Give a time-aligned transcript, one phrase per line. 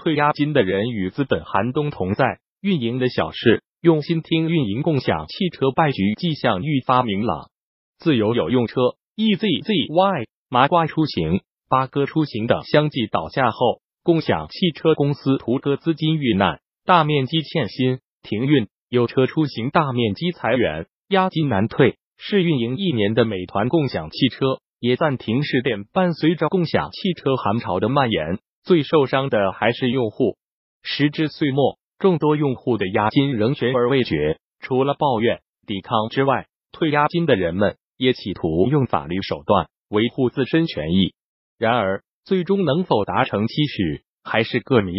[0.00, 7.50] 退押金的人与资本寒冬同在，运营的小事，用心听运营共享汽车败局迹象愈发明朗。
[7.98, 8.80] 自由有用车
[9.16, 21.96] EZZY、麻瓜出行、八哥出行等相继倒下后，共享汽车公司途哥资金遇难，大面积欠薪停运，有车出行大面积裁员，押金难退。
[22.16, 25.84] 试运营一年的美团共享汽车也暂停试点。
[25.92, 30.36] 伴随着共享汽车寒潮的蔓延，最受伤的还是用户。
[30.82, 34.38] 时至岁末，众多用户的押金仍悬而未决。
[34.60, 41.14] 除了抱怨、抵抗之外，退押金的人们也企图用法律手段维护自身权益。
[41.58, 44.92] 然而，最终能否达成期许，还是个谜。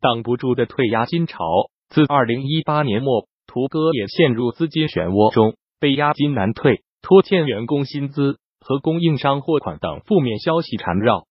[0.00, 1.44] 挡不住的退押金潮，
[1.88, 5.56] 自二零一八年末，途哥也陷入资金漩涡中。
[5.80, 11.26] 被押金难退、拖欠员工薪资和供应商货款等负面消息缠绕，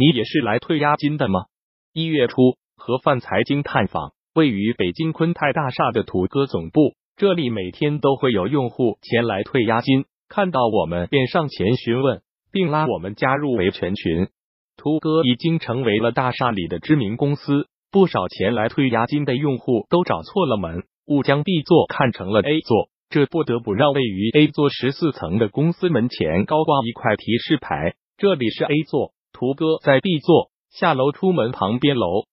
[0.00, 1.46] 你也是来退押金的吗？
[1.92, 12.22] 一月初，盒饭财经探访位于北京昆泰大厦的土哥总部，这里每天都会有用户前来退押金，看到我们便上前询问，
[12.52, 14.28] 并拉我们加入维权群。
[14.76, 22.88] 土哥已经成为了大厦里的知名公司，不少前来退押金的用户都找错了门，误将 B 座看成了 A 座。
[23.10, 32.24] 这不得不让位于 A 座十四层的公司门前高挂一块提示牌：“这里是 A 座，图哥在 B 座，下楼出门旁边楼。”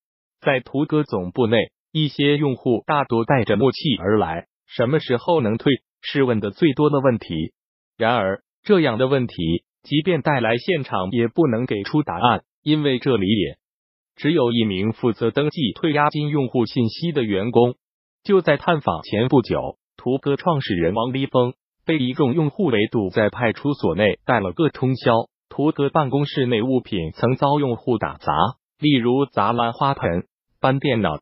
[0.41, 1.57] 在图哥总部内，
[1.91, 7.53] 一些用户大多带着默契而来，什么时候能退是问的最多的问题。
[7.95, 9.35] 然而，这样的问题
[9.83, 13.57] 即便带来现场也不能给出答案，因为这里也
[14.15, 17.75] 只有一名负责登记退押金用户信息的员工。
[18.23, 19.77] 就在探访前不久。
[19.95, 21.53] 途哥创始人王立峰
[21.85, 25.27] 被一众用户围堵在派出所内，带了个通宵。
[25.55, 28.33] 图哥办公室内物品曾遭用户打砸，
[28.77, 30.25] 例如砸烂花盆、
[30.59, 31.19] 搬电脑。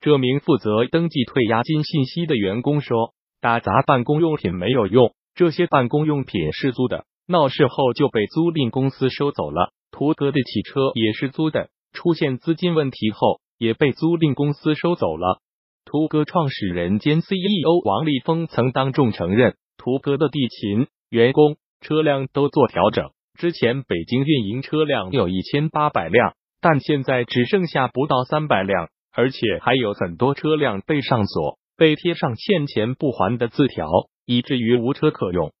[0.00, 9.70] 这名负责登记退押金信息的员工说：“打砸办公用品没有用，这些办公用品是租的，闹事后就被租赁公司收走了。
[9.92, 15.38] 图哥的汽车也是租的，出现资金问题后也被租赁公司收走了。”
[15.86, 23.12] 图哥创始人兼 CEO 王立峰曾当众承认，图哥的地勤、员工、车辆都做调整。
[23.36, 33.86] 之前北京运营车辆有一千八百辆，但现在只剩下不到三百辆，而且还有很多车辆被上锁，被贴上欠钱不还的字条，
[34.24, 35.52] 以至于无车可用。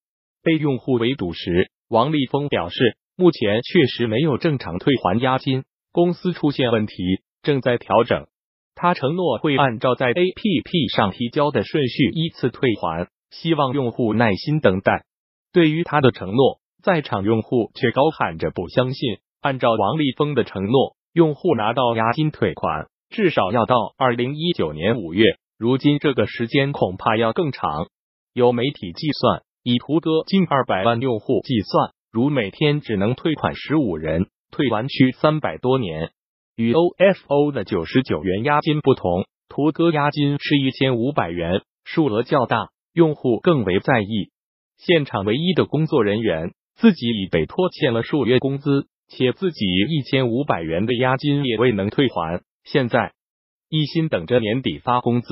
[0.42, 6.94] 被用户围堵时，王立峰表示，目前确实没有正常退还押金，公司出现问题，
[7.42, 8.26] 正在调整。
[8.74, 15.04] 他承诺会按照在 A P P 上提交的顺序依次退还，希望用户耐心等待。
[15.52, 19.18] 对于他的承诺，在场用户却高喊着不相信。
[19.40, 25.24] 按照王立峰的承诺，用户拿到押金退款至少要到二零一九年五月，
[25.58, 27.88] 如今这个时间恐怕要更长。
[28.32, 36.12] 有媒体计算，以途哥近二百万用户计算，如每天只能退款十五人，退完需三百多年。
[36.54, 44.30] 与 OFO 的九十九元押金不同，途哥押金是一千五百元，数额较大，用户更为在意。
[44.76, 53.12] 现场唯一的工作人员自己已被拖欠了数月工资，且自己一千五百元的押金也未能退还，现在
[53.68, 55.28] 一心等着年底发工资。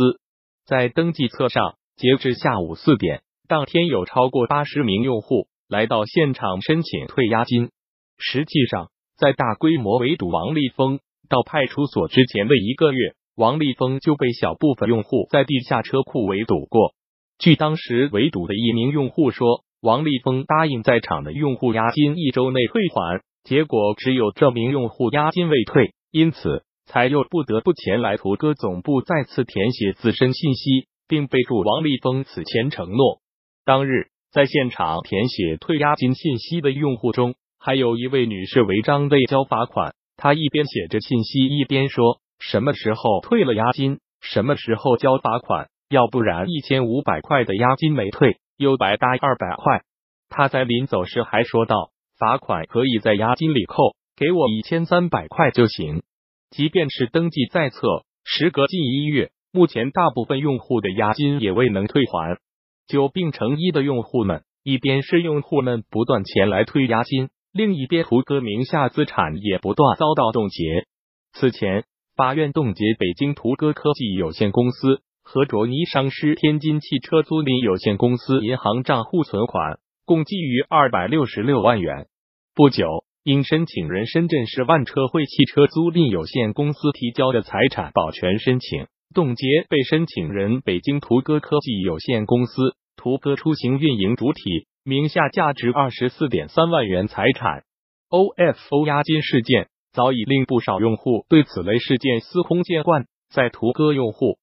[0.67, 7.71] 在登记册上，截至下午四点，当天有超过八十名用户来到现场申请退押金。
[8.19, 11.01] 实际上，在大规模围堵王立峰。
[11.27, 16.95] 到派出所之前的一个月，王立峰就被小部分用户在地下车库围堵过。
[17.39, 33.21] 据当时围堵的一名用户说，王立峰答应在场的用户押金一周内退还，结果只有这名用户押金未退，因此才又不得不前来图哥总部再次填写自身信息，并备注王立峰此前承诺。
[33.67, 39.93] 当日在现场填写退押金信息的用户中，还有一位女士违章未交罚款。
[40.17, 43.99] 她一边写着信息，一边说：“什么时候退了押金？
[44.23, 45.69] 什么时候交罚款？
[45.91, 49.83] 要不然一千五百块的押金没退，又白搭二百块。”
[50.29, 56.03] 他在临走时还说道：“罚款可以在押金里扣，给我一千三百块就行。
[56.51, 62.39] 即便是登记在册，时隔近一月，目前大部分用户的押金也未能退还。
[62.87, 70.89] 久病成医的用户们，一边是用户们不断前来退押金。”另一边，途哥名下资产也不断遭到冻结。
[71.35, 71.85] 此前，
[72.17, 82.07] 法院冻结北京途哥科技有限公司和卓尼商师天津汽车租赁有限公司银行账户存款，共计逾二百六十六万元。
[82.55, 97.65] 不久，因申请人深圳市万车汇汽车租赁有限公司提交的财产保全申请冻结被申请人北京途歌科技有限公司途歌出行运营主体名下价值二十四点三万元财产。
[98.11, 103.07] OFO 押金事件早已令不少用户对此类事件司空见惯。
[103.31, 104.39] 在途歌用户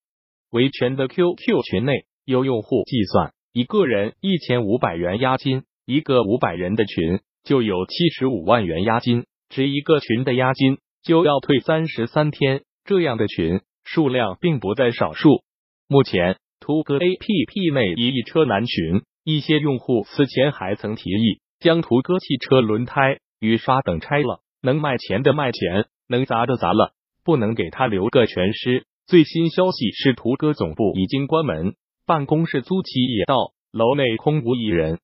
[0.51, 7.19] 维权的 QQ 群内，有用户计算，一个人一千五百元押金，一个五百人的群。
[7.43, 15.41] 就有七十五万元押金，值一个群的押金就要退三十三天，这样的群数量并不在少数。
[15.87, 26.93] 目前，途歌 APP 内一车难群，一些用户此前还曾提议将途歌汽车轮胎、雨刷等拆了，能卖钱的卖钱，能砸的砸了，
[27.23, 28.85] 不能给他留个全尸。
[29.11, 31.73] 最新消息是，途哥总部已经关门，
[32.05, 34.99] 办公室租期也到，楼内空无一人。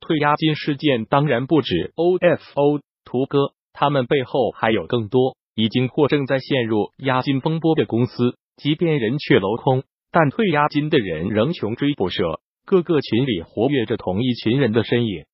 [0.00, 8.34] 退押金事件当然不止 OFO 途哥，他们背后还有更多已经或正在陷入押金风波的公司。
[8.56, 12.40] 即便人去楼空，但退押金的人仍穷追不舍。
[12.66, 15.26] 各个群里活跃着同一群人的身影。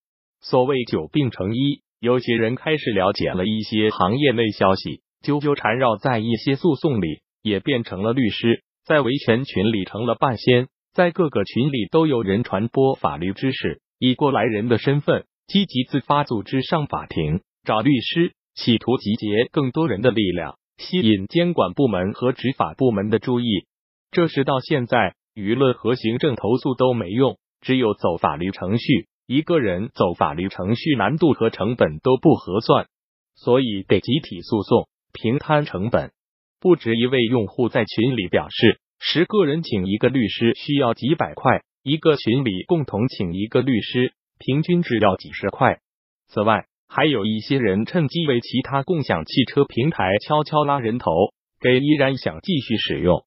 [0.43, 10.69] 所谓久病成医，有些人开始了解了一些行业内消息，纠纠缠绕在一些诉讼里，也变成了律师，在维权群里成了半仙。
[10.95, 13.81] 在各个群里都有人传播法律知识。
[13.99, 23.47] 以过来人的身份，积极自发组织上法庭找律师，企图集结更多人的力量，吸引监管部门和执法部门的注意。
[24.11, 29.07] 这时到现在，舆论和行政投诉都没用，只有走法律程序。
[29.27, 32.87] 一个人走法律程序，难度和成本都不合算，
[33.37, 36.11] 所以得集体诉讼，平摊成本。
[36.61, 41.63] 不止一位用户在群里表示，十个人请一个律师需要几百块。
[41.85, 45.79] 一个群里共同请一个律师，平均只要几十块。
[46.27, 51.11] 此外，还有一些人趁机为其他共享汽车平台悄悄拉人头，
[51.61, 53.25] 给依然想继续使用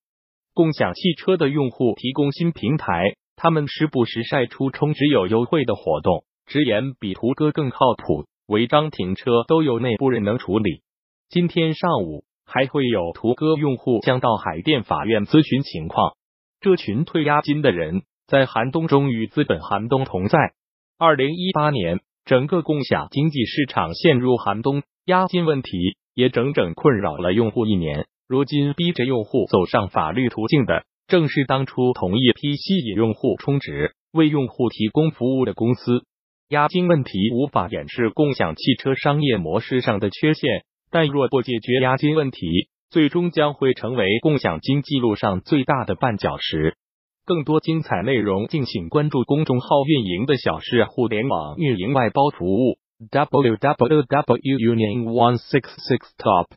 [0.54, 3.16] 共享汽车的用户提供新平台。
[3.38, 10.82] 他们时不时晒出充值有优惠的活动，直言比途歌更靠谱，违章停车都有内部人能处理。
[11.30, 16.12] 今天上午还会有途歌用户将到海淀法院咨询情况。
[16.60, 18.04] 这群退押金的人。
[18.28, 20.54] 在寒冬中与资本寒冬同在。
[20.98, 28.06] 二零一八年，整个共享经济市场陷入寒冬，押金问题也整整困扰了用户一年。
[28.30, 36.06] 如今，逼着用户走上法律途径的，正是当初同一批吸引用户充值、为用户提供服务的公司。
[36.48, 46.76] 押金问题无法掩饰共享汽车商业模式上的缺陷，但若不解决押金问题最终将会成为共享经济路上最大的绊脚石。
[47.26, 52.78] 更多精彩内容敬请关注公众号运营的小事互联网运营外包服务
[53.10, 54.06] www
[54.44, 56.48] unit one six six top